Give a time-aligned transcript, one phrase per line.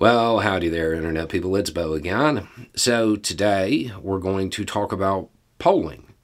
[0.00, 1.56] Well, howdy there, Internet people.
[1.56, 2.46] It's Beau again.
[2.76, 5.28] So, today we're going to talk about
[5.58, 6.14] polling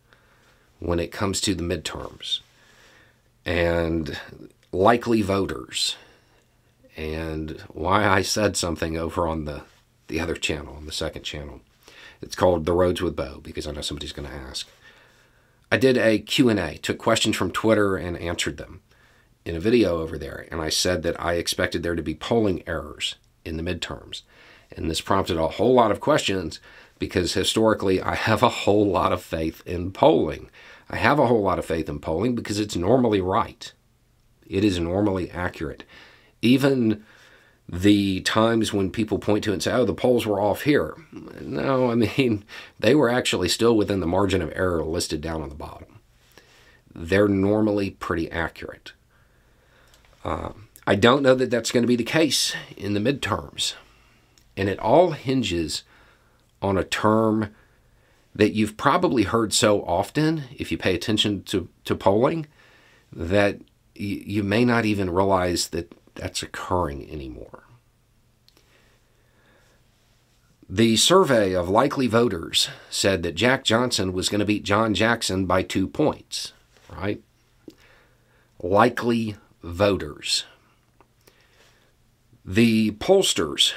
[0.79, 2.38] when it comes to the midterms
[3.45, 4.16] and
[4.71, 5.96] likely voters
[6.96, 9.63] and why I said something over on the,
[10.06, 11.61] the other channel, on the second channel.
[12.22, 14.69] It's called The Roads with Beau because I know somebody's going to ask.
[15.72, 18.83] I did a Q&A, took questions from Twitter and answered them
[19.45, 22.62] in a video over there, and I said that I expected there to be polling
[22.69, 24.23] errors in the midterms.
[24.77, 26.60] And this prompted a whole lot of questions
[26.98, 30.51] because historically I have a whole lot of faith in polling.
[30.88, 33.73] I have a whole lot of faith in polling because it's normally right.
[34.46, 35.84] It is normally accurate.
[36.42, 37.04] Even
[37.68, 40.95] the times when people point to it and say, oh, the polls were off here.
[41.40, 42.45] No, I mean,
[42.79, 46.01] they were actually still within the margin of error listed down on the bottom.
[46.95, 48.92] They're normally pretty accurate.
[50.24, 53.74] Um, I don't know that that's going to be the case in the midterms.
[54.56, 55.83] And it all hinges
[56.60, 57.54] on a term
[58.35, 62.46] that you've probably heard so often if you pay attention to, to polling
[63.13, 63.59] that
[63.99, 67.65] y- you may not even realize that that's occurring anymore.
[70.69, 75.47] The survey of likely voters said that Jack Johnson was going to beat John Jackson
[75.47, 76.53] by two points,
[76.91, 77.23] right?
[78.61, 80.45] Likely voters.
[82.45, 83.73] The pollsters,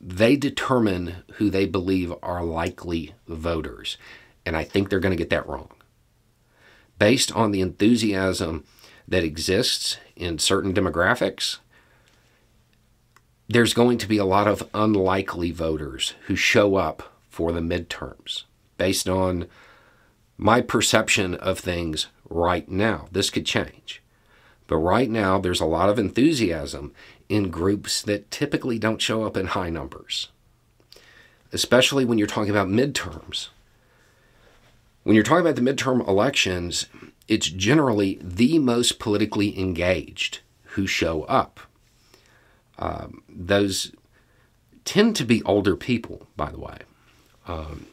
[0.00, 3.96] they determine who they believe are likely voters.
[4.44, 5.70] And I think they're going to get that wrong.
[6.98, 8.64] Based on the enthusiasm
[9.08, 11.58] that exists in certain demographics,
[13.48, 18.44] there's going to be a lot of unlikely voters who show up for the midterms
[18.76, 19.46] based on
[20.36, 23.08] my perception of things right now.
[23.10, 24.02] This could change.
[24.70, 26.94] But right now, there's a lot of enthusiasm
[27.28, 30.28] in groups that typically don't show up in high numbers,
[31.52, 33.48] especially when you're talking about midterms.
[35.02, 36.86] When you're talking about the midterm elections,
[37.26, 41.58] it's generally the most politically engaged who show up.
[42.78, 43.90] Um, those
[44.84, 46.78] tend to be older people, by the way.
[47.48, 47.86] Um,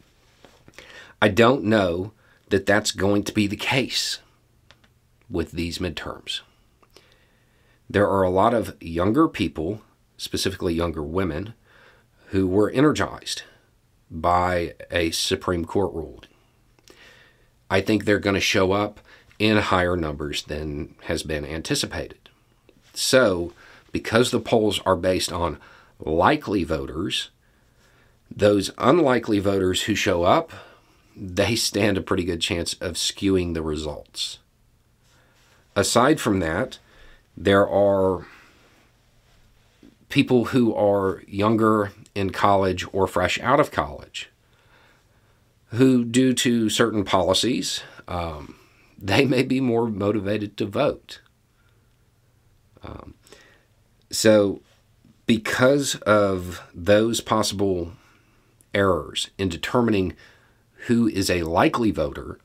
[1.20, 2.12] I don't know
[2.50, 4.20] that that's going to be the case
[5.28, 6.42] with these midterms
[7.90, 9.82] there are a lot of younger people,
[10.18, 11.54] specifically younger women,
[12.28, 13.44] who were energized
[14.12, 16.30] by a Supreme Court ruling.
[17.70, 19.00] I think they're going to show up
[19.40, 22.30] in higher numbers than has been anticipated.
[22.94, 23.54] So,
[23.92, 25.60] because the polls are based on
[26.00, 27.30] likely voters,
[28.34, 30.52] those unlikely voters who show up,
[31.16, 34.40] they stand a pretty good chance of skewing the results.
[35.76, 36.80] Aside from that,
[37.38, 38.26] there are
[40.10, 44.30] people who are younger in college or fresh out of college
[45.72, 48.56] who, due to certain policies, um,
[48.98, 51.22] they may be more motivated to vote.
[52.82, 53.14] Um,
[54.10, 54.62] so,
[55.28, 57.92] because of those possible
[58.74, 60.16] errors in determining
[60.88, 62.40] who is a likely voter,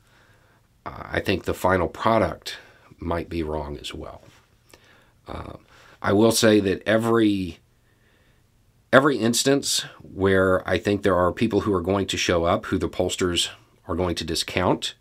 [0.85, 2.59] uh, I think the final product
[2.99, 4.23] might be wrong as well.
[6.05, 7.61] I will say that every
[8.93, 12.77] every instance where I think there are people who are going to show up who
[12.77, 13.49] the pollsters
[13.87, 14.95] are going to discount,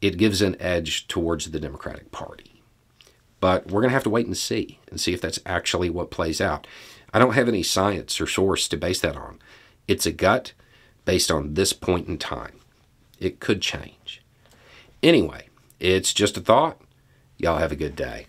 [0.00, 2.62] it gives an edge towards the Democratic Party.
[3.40, 6.10] But we're going to have to wait and see and see if that's actually what
[6.10, 6.66] plays out.
[7.12, 9.38] I don't have any science or source to base that on.
[9.86, 10.54] It's a gut
[11.04, 12.58] based on this point in time.
[13.20, 14.22] It could change.
[15.02, 15.48] Anyway,
[15.78, 16.80] it's just a thought.
[17.36, 18.26] Y'all have a good day.